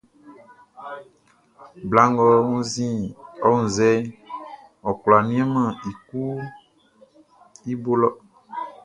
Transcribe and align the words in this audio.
Bla 1.89 2.03
ngʼɔ 2.13 2.29
wunnzɛʼn, 3.45 4.01
ɔ 4.87 4.91
kwlá 5.01 5.17
nianmɛn 5.27 5.67
i 5.89 5.91
kuanʼn 6.07 6.51
i 7.71 7.73
bo 7.81 7.91
lɔ. 8.01 8.09